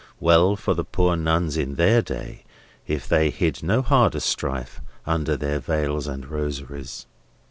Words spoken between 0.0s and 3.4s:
Well for the poor Nuns in their day, if they